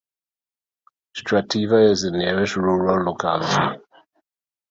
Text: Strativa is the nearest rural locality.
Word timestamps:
Strativa 1.15 1.91
is 1.91 2.01
the 2.01 2.09
nearest 2.09 2.55
rural 2.55 3.05
locality. 3.05 3.83